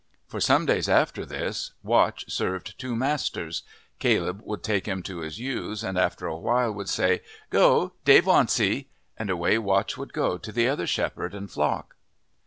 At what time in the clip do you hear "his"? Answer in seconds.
5.19-5.39